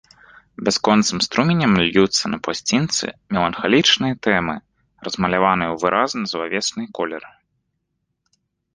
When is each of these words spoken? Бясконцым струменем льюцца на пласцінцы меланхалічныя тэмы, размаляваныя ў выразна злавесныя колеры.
Бясконцым 0.69 1.19
струменем 1.25 1.73
льюцца 1.81 2.23
на 2.35 2.39
пласцінцы 2.47 3.07
меланхалічныя 3.37 4.13
тэмы, 4.31 4.55
размаляваныя 5.09 5.69
ў 5.71 5.75
выразна 5.87 6.21
злавесныя 6.37 6.87
колеры. 7.01 7.29